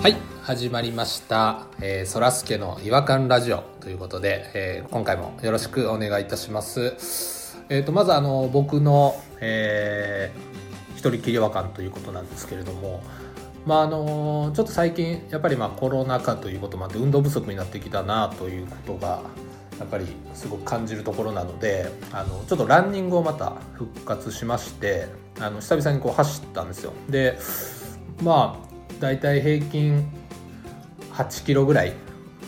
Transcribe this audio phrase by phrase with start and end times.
[0.00, 7.58] はい始まりました「えー、そらすけの違和感ラジオ」ということで、えー、今回もよろしくお願いいたします。
[7.68, 13.02] えーと、まずあの僕の、えー、一人きり違和感ということなんですけれども
[13.66, 19.20] まああのちょっと最近やっぱりまあコロナ禍ということもあって運動不足になってきたなということが
[19.78, 26.94] やっぱりすごく感じるところなのであのちょっとランニングをまた復活しましてあの久々にこう走ったんですよ。
[27.10, 27.38] で
[28.22, 28.69] まあ
[29.00, 30.08] 大体平均
[31.12, 31.94] 8キロぐらい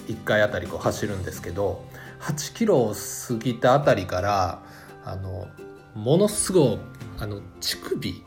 [0.06, 1.84] 1回あたりこう走るんですけど
[2.20, 4.62] 8キロを過ぎたあたりから
[5.05, 5.48] あの
[5.95, 6.78] ものすごい
[7.19, 8.23] あの乳首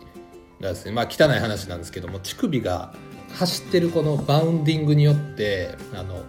[0.60, 2.94] がですねまあ汚い話なんですけども乳首が
[3.36, 6.24] 走ってるこのバウンディングによってあの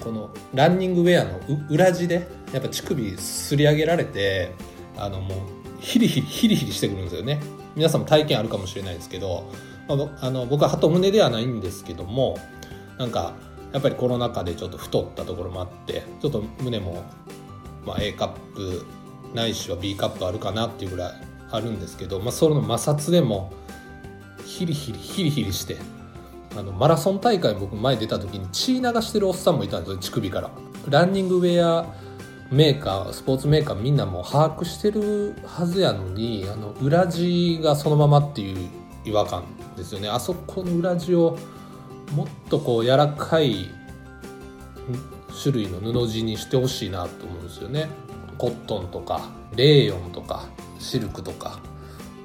[0.00, 4.52] このランニングウェアの裏地でやっぱ乳首すり上げられて
[4.96, 5.38] あのもう
[5.80, 7.40] ヒリヒリヒリヒリしてくるんですよね。
[7.76, 9.50] 皆さんも体験あるかもしれないですけど
[9.88, 12.38] まあ、あの僕は鳩胸ではないんですけども
[12.98, 13.34] なんか
[13.72, 17.04] やっぱりコロナ禍でちょっと太ったところもあってちょっと胸も、
[17.84, 18.84] まあ、A カップ
[19.34, 21.12] ないしは B カップあるかなっていうぐらい
[21.50, 23.52] あるんですけど、まあ、その摩擦でも
[24.44, 25.76] ヒリヒリヒリヒリして
[26.56, 30.50] あのマラソン大会僕前出た時に血流してるおっさんもいたんですよ乳首から。
[30.88, 31.86] ランニングウェア
[32.50, 38.68] メーカースポーツメーカーみんなも把握してるはずやのにあの裏地がそのままっていう
[39.04, 39.44] 違和感
[39.76, 40.08] ですよね。
[40.08, 41.38] あそこの裏地を
[42.14, 43.70] もっとこう柔らかい
[45.42, 47.88] 種類の布地にしてほしいなと思うんですよね。
[48.36, 50.44] コットンとかレーヨンとか
[50.78, 51.60] シルクとか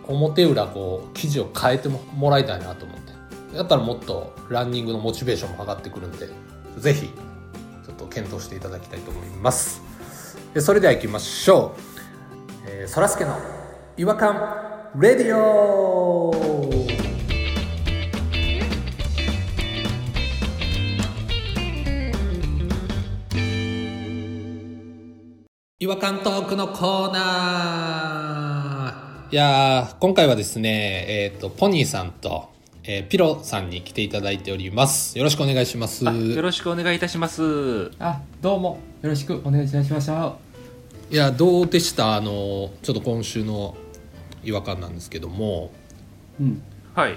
[0.07, 3.05] 表裏こう生地を変えてもらいたいなと思って。
[3.55, 6.27] やったらもっとランニングのモチベーションも上がってくるんで
[6.77, 9.81] 是非ちょっと検討していただきたいと思います。
[10.59, 11.73] それでは行きましょ
[12.83, 13.37] う、そらすけの
[13.95, 16.34] 違和感レディオ
[25.85, 32.49] 違和感トークのコーナーいや今回はですね、えっ、ー、と、ポニーさんと、
[32.83, 35.15] えー、ピロさんに来ていただいております。
[35.15, 36.03] よろしくお願いします。
[36.03, 37.91] よろしくお願いいたします。
[37.99, 40.33] あ、どうも、よろしくお願いいたしました。
[41.11, 42.15] いや、どうでした？
[42.15, 43.77] あの、ちょっと今週の
[44.43, 45.71] 違和感なんですけども、
[46.41, 46.63] うん。
[46.95, 47.15] はい。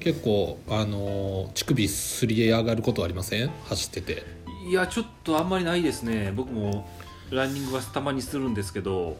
[0.00, 3.50] 結構、あの、乳首すり上がることありません？
[3.68, 4.24] 走ってて。
[4.68, 6.32] いや、ちょっとあんまりないですね。
[6.34, 6.84] 僕も
[7.30, 9.16] ランニングはたまにするんですけど。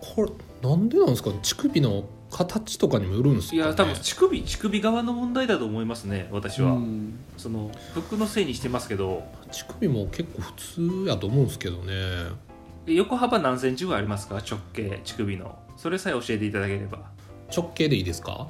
[0.00, 6.78] これなんでなんですか乳首の形とかにもよるんですか、ね、いや多分乳首乳首側の問題だと思いますね私は。
[7.36, 9.24] その服のせいにしてますけど。
[9.50, 10.52] 乳首も結構普
[11.04, 11.92] 通やと思うんですけどね。
[12.86, 14.36] 横幅何センチぐらいありますか？
[14.36, 15.58] 直径乳首の。
[15.76, 16.98] それさえ教えていただければ。
[17.54, 18.48] 直径でいいですか？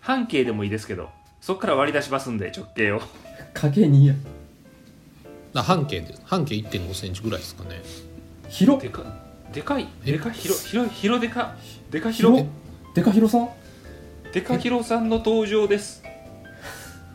[0.00, 1.08] 半径でもいいですけど。
[1.40, 3.00] そこから割り出しますんで直径を。
[3.54, 4.14] かけ2
[5.54, 7.82] や半径で半径1 5センチぐらいですかね。
[8.48, 9.02] 広でか
[9.52, 9.88] でかい。
[10.04, 11.56] でか広広広でか
[11.90, 12.44] でか広
[12.94, 13.38] でか広さ？
[13.38, 13.48] ん
[14.32, 16.02] でか広さんの登場です。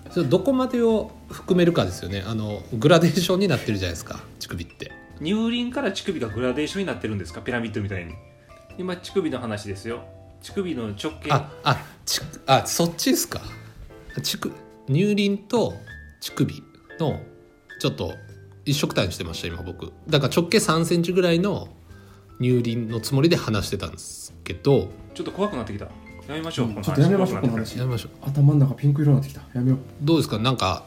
[0.09, 2.23] それどこまでを含めるかですよね。
[2.25, 4.19] あのグラデーションになってるじゃないですか。
[4.39, 4.91] 乳首って。
[5.19, 7.41] 乳輪から乳首がグラデーションになってるんですか？
[7.41, 8.13] ピラミッドみたいに。
[8.77, 10.03] 今乳首の話ですよ。
[10.41, 11.31] 乳首の直径。
[11.31, 13.41] ああちあそっちですか。
[14.21, 14.39] 乳
[14.87, 15.73] 乳輪と
[16.19, 16.63] 乳首
[16.99, 17.21] の
[17.81, 18.13] ちょっと
[18.63, 19.91] 一色単にしてました今僕。
[20.07, 21.67] だから直径3センチぐらいの
[22.39, 24.91] 乳輪のつもりで話してたんですけど。
[25.15, 25.85] ちょっと怖くなってきた。
[25.85, 25.91] や
[26.29, 27.79] めましょう、うん、ちょっとやめましょうこの話。
[27.79, 28.11] やめましょう。
[28.29, 29.41] 頭の中ピンク色になってきた。
[29.55, 29.79] やめよう。
[30.03, 30.37] どうですか？
[30.37, 30.83] なんか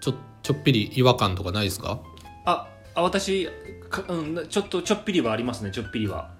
[0.00, 2.00] ちょちょっぴり違和感とかないですか？
[2.46, 3.50] ああ私
[3.90, 5.72] か、うん、ちょっとちょっぴりはありますね。
[5.72, 6.30] ちょっぴりは。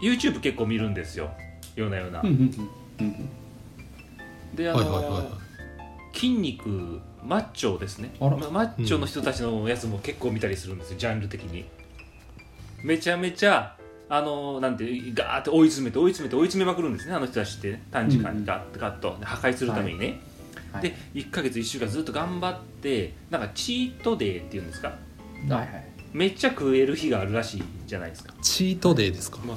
[0.00, 1.32] YouTube 結構見るんですよ。
[1.74, 1.96] ような。
[1.96, 2.22] ような、
[4.54, 8.14] であの、はいはいはい、筋肉マッチョですね。
[8.20, 11.64] マッチョの人たちのやつも結構見たりするんですよ、ジャンル的に。
[12.82, 13.76] めちゃめちゃ
[14.08, 14.84] あのなんて
[15.14, 19.16] ガーって追い詰めて追い詰めて追い詰めまくるんですねあの人たちって、ね、短時間にガッとガッと。
[19.22, 20.18] 破壊するためにね、
[20.72, 24.94] はい、で1か月1週間ずっと頑張ってなんかチートデーっていうんですか、は
[25.48, 28.34] いはい、めっちゃ食える日があるらしいじゃないですか。
[28.42, 29.56] チートデーですか、まあ、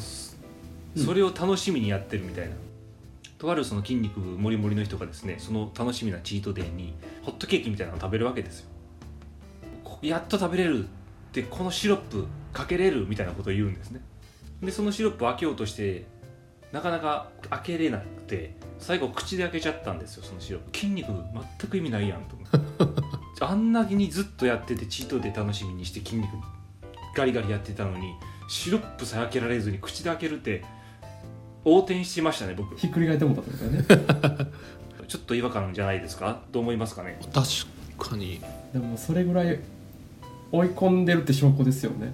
[0.99, 2.53] それを楽しみにやってるみたいな、
[3.43, 6.93] とあるその筋肉もりもりの人がですねその楽しみなチートデーに
[7.23, 8.69] ホットケーキみたいなのを食べるわけですよ。
[10.01, 10.87] やっと食べれる
[11.33, 14.01] でこのシロップかけれるみたいなことを言うんですね。
[14.61, 16.05] でそのシロップを開けようとして
[16.71, 20.77] なかなか開けれなくて最後口で開けちゃったんですよそのシロップ。
[20.77, 21.11] 筋肉
[21.59, 23.03] 全く意味ないやんと思って。
[23.43, 26.29] あんなにずっとやっててチートデー楽しみにして筋肉
[27.13, 28.13] ガリガリやってたのに
[28.47, 30.63] シロップさえ開けられずに口で開けるって
[31.65, 32.75] 横転しましたね僕。
[32.77, 34.51] ひっくり返ってもったってことだね。
[34.97, 36.39] と ちょっと違和感じゃないですか？
[36.51, 37.19] どう思いますかね？
[37.33, 38.39] 確かに。
[38.73, 39.59] でもそれぐらい
[40.51, 42.13] 追い込んでるって証拠ですよね。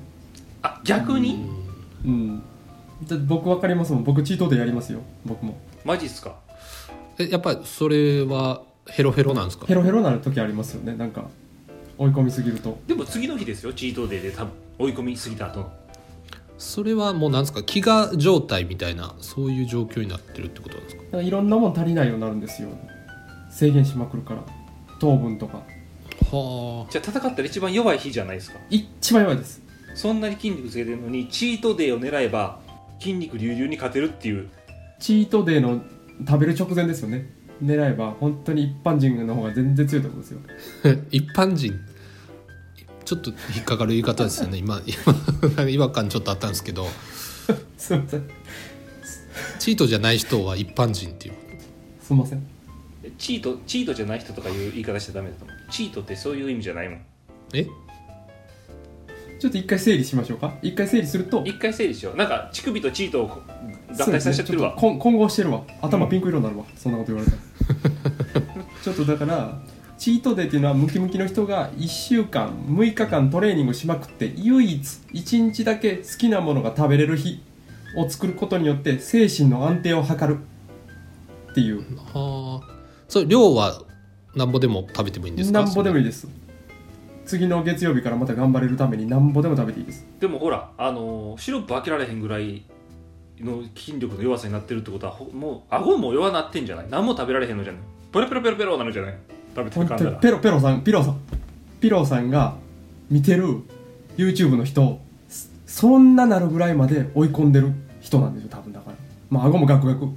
[0.62, 1.46] あ逆に、
[2.06, 2.42] うん。
[3.28, 4.04] 僕分かりますもん。
[4.04, 5.00] 僕チートでやりますよ。
[5.25, 5.57] 僕も。
[5.86, 6.36] マジっすか？
[7.18, 9.66] えやっぱりそれはヘロヘロなんですか？
[9.68, 10.95] ヘロヘロなる時ありますよね。
[10.95, 11.24] なんか
[11.98, 12.78] 追い込みすぎると。
[12.88, 14.52] でも次の日ですよチートデーで多分。
[14.80, 15.60] 追い込みすぎた後。
[15.62, 15.72] の
[16.59, 21.21] それはもうなんですか飢餓状態みたいなそういう状況になってるってことなんですか？
[21.21, 22.69] いろんなもん足りないようになるんですよ。
[23.50, 24.44] 制限しまくるから。
[25.00, 25.63] 糖分とか。
[26.31, 28.59] はじゃあ戦ったら一番弱い日じゃないですか？
[28.69, 29.61] 一番弱いです。
[29.95, 32.59] そんなに筋肉つけてるのにチートデーを狙えば
[33.00, 34.50] 筋肉隆々に勝てるっていう。
[35.00, 35.81] チートデーの
[36.27, 37.29] 食べる直前ですよね。
[37.63, 40.39] 狙えば本当に一般人の方が全然強いと思うんですよ。
[40.85, 41.73] あ 一般人？
[43.09, 44.59] ちょっと引っかかる言い方ですよね。
[44.59, 46.85] 今今 違和感ちょっとあったんですけど。
[47.75, 48.29] すいません。
[49.57, 51.33] チートじゃない人は一般人っていう。
[52.03, 52.47] すいません。
[53.17, 55.57] チートチートじゃない人とかいう言い方しちゃダメだと思う。
[55.71, 57.00] チートってそういう意味じゃないもん。
[57.53, 57.65] え？
[59.39, 60.53] ちょっと一回整理しましょうか？
[60.61, 61.41] 一回整理すると。
[61.47, 62.15] 一回整理しよう。
[62.15, 63.41] なんか乳首とチートを合
[64.06, 64.94] 体させちゃってるわ、そうですね。
[64.94, 65.63] ちょっと混混合してるわ。
[65.81, 67.38] 頭ピンク色になるわ、そんなこと言われた
[68.38, 68.44] ら。
[68.83, 69.59] ちょっとだから
[70.00, 74.81] チートデーっていうのはムキムキの人が1週間6日間トレーニングしまくって唯一
[75.13, 77.44] 1日だけ好きなものが食べれる日
[77.96, 80.40] を作ることによって精神の安定を図る。
[81.51, 81.84] っていう。
[82.13, 82.75] はあ。
[83.07, 83.81] それ量は
[84.36, 85.63] なんぼでも食べてもいいんですか？
[85.63, 86.28] なんぼでもいいです。
[87.25, 90.06] 次の月曜日からまた頑張れるためになんぼでも食べていいです。
[90.19, 92.63] でもほらあのーシロップ開けられへんぐらい
[93.40, 96.86] の筋力の弱さになってるってことはほもう顎も弱なってんじゃない？
[96.90, 97.81] 何も食べられへんのじゃない？
[98.12, 99.16] ペロペロペロペロなるじゃない？
[99.56, 101.18] 食べて本かんだら当にペロペロさんピロさん
[101.80, 102.56] ピロさんが
[103.10, 103.62] 見てる
[104.18, 108.98] YouTube の人そそんななるぐらいまで追い込んでる人なんですよ多分だから。
[109.30, 110.07] まあ顎もガクガク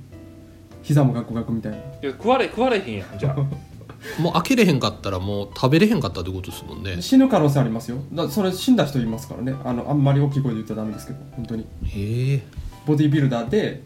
[0.82, 1.78] 膝もガクガクみたいな。
[1.78, 3.36] いや食われ食われへんやんじゃあ。
[4.20, 7.00] もう開けれへんかったらもう食べれへんかったってことですもんね。
[7.00, 7.98] 死ぬ可能性ありますよ。
[8.12, 9.54] だそれ死んだ人いますからね。
[9.64, 11.66] あのあんまり大きい声で言ったらダメですけど本当に。
[11.84, 12.42] へえ。
[12.84, 13.82] ボディービルダーで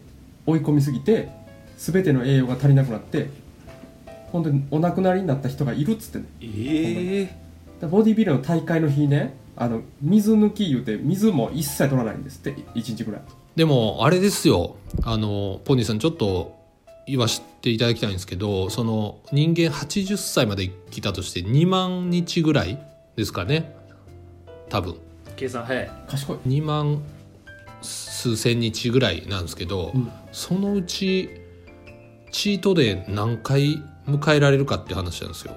[0.47, 1.29] 追い込みすぎて
[1.77, 3.29] 全ての栄養が足りなくなって
[4.31, 7.47] 本当にお亡くなりになった人がいるっつってねええ
[7.81, 13.21] でボディービルの大会の日ねあの水抜き言うて水も一切取らないんですって1日ぐらい。
[13.55, 14.75] でもあれですよ。
[15.03, 16.55] あのポニーさんちょっと
[17.07, 22.77] 言わせていただきたいんですけどその人間80歳まで生きたとして2万日ぐらい
[23.15, 23.75] ですかね。
[24.69, 24.95] 多分。
[25.35, 25.91] 計算早い。
[26.07, 26.37] 賢い。
[26.47, 27.01] 2万
[27.81, 30.11] 数千日ぐらいなんですけど、うん。
[30.31, 31.29] そのうち
[32.31, 35.53] チートで何回迎えられるかって話なんですよ。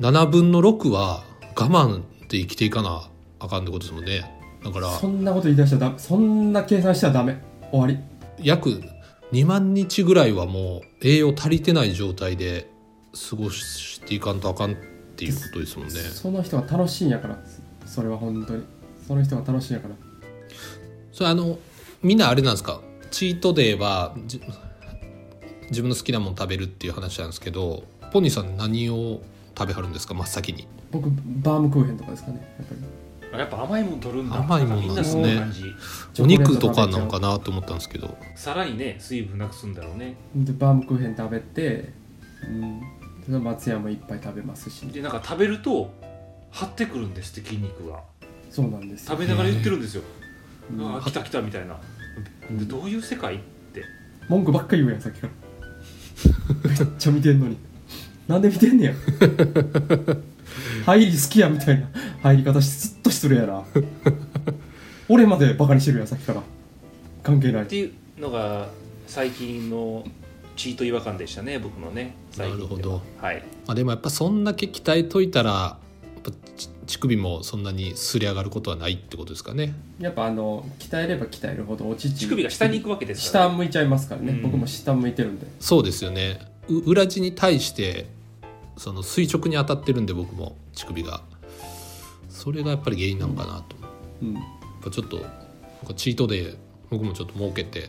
[0.00, 1.24] 7分の6は
[1.54, 3.08] 我慢で生きていかな
[3.38, 4.38] あかんってことですもんね。
[4.64, 5.98] だからそんなこと言い出したらダメ。
[5.98, 7.38] そんな計算したらダメ。
[7.70, 7.98] 終わり。
[8.44, 8.80] 約
[9.32, 12.70] 2万日ぐらいはもう栄養足りてない状態で
[13.30, 14.76] 過ごしていかんとあかんっ
[15.16, 15.94] ていうことですもんね。
[15.94, 17.38] その人が楽しいんやから。
[17.84, 18.64] それは本当に。
[19.06, 19.94] その人が楽しいんやから。
[21.12, 21.58] それあの
[22.02, 22.80] みんなあれなんですか？
[23.10, 24.40] チートデーはじ
[25.72, 29.22] 自分の好きなもの食べるっていう話なんですけどポニーさん何を
[29.58, 30.14] 食べはるんですか？
[30.14, 30.68] 真っ先に。
[30.90, 33.38] 僕バームクーヘンとかですかねやっぱり。
[33.38, 34.36] やっぱ甘いもん取るんだ。
[34.36, 35.42] 甘いもんなんですね。
[36.20, 38.16] お肉とかなのかなと思ったんですけど。
[38.36, 40.16] さらにね水分なくすんだろうね。
[40.36, 41.92] でバームクーヘン食べて
[42.44, 42.80] うん
[43.26, 44.86] で松屋もいっぱい食べますし。
[44.88, 45.90] でなんか食べると
[46.50, 48.00] 張ってくるんですって筋肉が。
[48.50, 49.12] そうなんですよ。
[49.12, 50.02] 食べながら言ってるんですよ。
[50.70, 50.94] うん。
[50.94, 51.80] ああ来た来たみたいな。
[52.50, 53.38] でどういう世界っ
[53.72, 53.82] て。
[54.28, 55.32] 文句ばっかり言うやんさっきから
[56.64, 57.56] めっちゃ見てんのに。
[58.28, 58.94] なんで見てんねや。
[60.86, 61.88] 入り好きやみたいな。
[62.22, 63.62] 入り方しずっと失礼やな
[65.08, 66.42] 俺までバカにしてるやんさっきから。
[67.22, 67.62] 関係ない。
[67.64, 68.68] っていうのが
[69.06, 70.04] 最近の
[70.56, 73.02] チート違和感でしたね僕のねなるほど。
[73.20, 73.42] はい。
[73.66, 75.76] まあ、でもやっぱそんだけ鍛えといたら
[76.92, 79.72] 乳首もそんなにすり上がることはないってことですかね。
[79.98, 84.42] やっぱあの鍛えれば鍛えるほどお乳乳首が下に行くわけですから、ね、下向いちゃいますからね、うん。
[84.42, 85.46] 僕も下向いてるんで。
[85.58, 86.40] そうですよね。
[86.68, 88.06] う裏地に対して
[88.76, 91.22] その垂直に当たってるんで僕も乳首が。
[92.28, 93.88] それがやっぱり原因なのかなと、や
[94.22, 94.34] うん。
[94.34, 94.38] っ
[94.82, 95.26] ぱちょっとなん
[95.86, 96.56] かチートで
[96.90, 97.88] 僕もちょっと設けて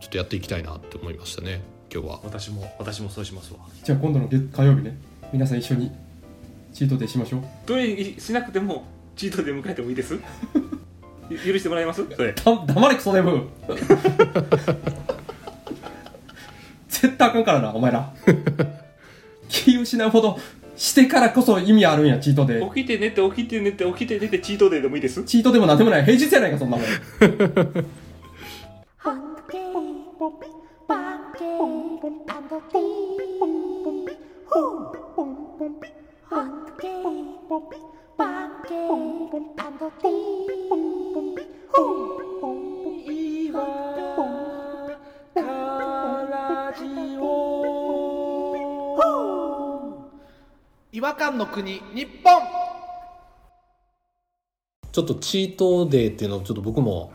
[0.00, 1.62] ちょっとやっていきたいなって思いましたね
[1.92, 2.20] 今日は。
[2.24, 3.60] 私も私もそうしますわ。
[3.82, 4.98] じゃあ今度の月火曜日ね。
[5.32, 5.90] 皆さん一緒に
[6.72, 8.20] チートデーしましょう。
[8.20, 8.84] しなくても
[9.16, 10.18] チートで迎えてもいいです？
[11.30, 12.04] ゆ 許してもらえます？
[12.16, 13.48] それだ黙れクソデブ。
[16.88, 18.12] 絶対あかんからなお前ら。
[19.48, 20.38] 気失うほど
[20.76, 25.22] してからこそ意味あるんやチートデー起きて寝て起きて寝て起きて寝てチートデーでもいいです？
[25.24, 26.04] チートでもなんでもない。
[26.04, 26.86] 平日やないかそんなもん。
[35.52, 35.91] Poppy,
[50.92, 52.42] 違和感の国日本
[54.90, 57.12] ちょっとチートデーっていうのをちょっと僕も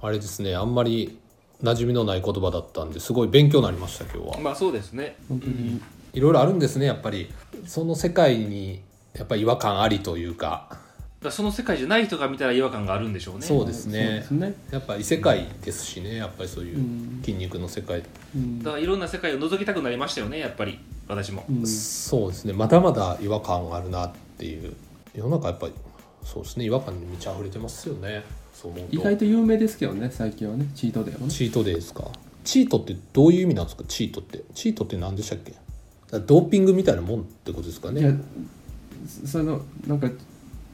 [0.00, 1.18] あれですねあんまり
[1.62, 5.80] 馴染みのない言葉だったんですごい勉強になりました今日はまあそうですね本当に
[6.12, 7.30] いろいろあるんですねやっぱり
[7.70, 8.80] その世界に
[9.14, 10.76] やっぱり違和感ありというか。
[11.22, 13.42] だその世界じゃない人が見たら違和感があるんでしょうね。
[13.46, 14.02] そうですね。
[14.02, 14.54] ですね。
[14.72, 17.20] やっぱ異世界ですしねやっぱりそういううん。
[17.24, 18.02] 筋肉の世界、
[18.34, 18.58] うん。
[18.58, 21.64] だからいろんな世界を覗きたくなりましたよねやっぱり私も、うん。
[21.64, 22.54] そうですね。
[22.54, 24.74] まだまだ違和感あるなっていう。
[25.14, 25.72] 世の中やっぱり
[26.24, 26.64] そうですね。
[26.64, 28.24] 違和感に満ち溢れてますよね。
[28.52, 28.96] そう思うと。
[28.96, 30.66] 意外と有名ですけどね最近はね。
[30.74, 31.30] チートデーはね。
[31.30, 32.10] チートデーですか？
[32.42, 33.84] チートってどういう意味なんですか？
[33.86, 34.42] チートって。
[34.54, 35.54] チートって何でしたっけ？
[36.18, 38.18] ドーピングみたいなもんってことですかいやね
[39.24, 40.08] そのなんか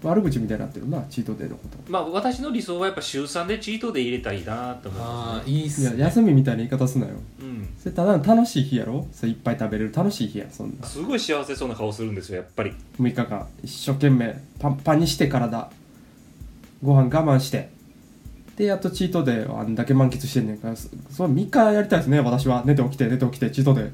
[0.02, 1.78] 悪口みたいになってるなチートデーのこと。
[1.90, 7.12] まあ私の理想はやっぱ週3でチートで入れたいなと思いあまあいいっいやすね休みみたいな言い方すなよ。
[7.38, 7.69] すねうん。
[7.78, 9.07] それただの楽しい日やろ？
[9.12, 10.87] それいっぱい食べれる楽しい日やそんな。
[10.87, 12.73] すごい幸せそうな顔するんですよやっぱり。
[13.00, 15.71] 6日間一生懸命パンパンにして体
[16.83, 17.71] ご飯我慢して。
[18.57, 22.62] でやっとチートデーをあんだけ満喫してんねんからそそれ3日やりたいですね私は。
[22.66, 23.90] 寝て起きて寝て起きてチートデー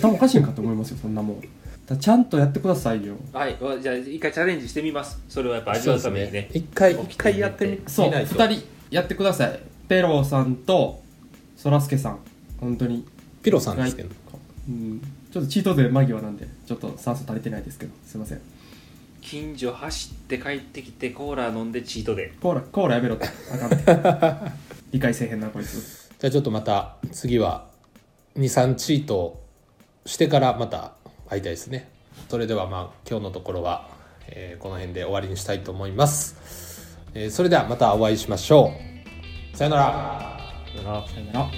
[0.00, 1.42] 頭おかしいんかと思いますよそんなもん。
[1.86, 3.14] だちゃんとやってくださいよ。
[3.32, 5.20] はいわじゃあ一回チャレンジしてみます。
[5.28, 6.50] それはやっぱ味わうためにね。
[6.52, 7.12] 一回起きて。
[7.14, 8.34] 一回やってみそう見ないと。
[8.34, 9.60] 2人やってください。
[9.88, 11.02] ペロさんと
[11.56, 12.18] そらすけさん。
[12.60, 13.06] 本当に。
[13.42, 14.10] ピロさんですけど。
[14.68, 15.00] うん。
[15.32, 17.92] ちょっとチートデー間際なんでちょっと酸素足りてないですけど。
[18.04, 18.40] すいません。
[19.22, 23.28] 近所走って帰ってきてコーラ飲んでチートでコーラコーラやめろって。
[23.52, 24.52] あかんって。
[24.92, 26.10] 理解せえへんなこいつ。
[26.18, 27.66] じゃあちょっとまた次は
[28.36, 29.40] 23チート
[30.08, 30.92] してからまた
[31.28, 31.90] 会いたいですね。
[32.30, 33.90] それではまあ今日のところは、
[34.26, 38.72] えーこの辺で終わりにしたいと思います、えーそれではまたお会いしましょ
[39.52, 39.56] う。
[39.56, 40.40] さよなら。
[40.72, 40.92] さよな
[41.32, 41.50] ら